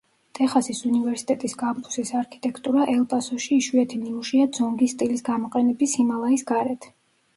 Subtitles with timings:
[0.37, 6.91] ტეხასის უნივერსიტეტის კამპუსის არქიტექტურა ელ-პასოში იშვიათი ნიმუშია ძონგის სტილის გამოყენების ჰიმალაის გარეთ.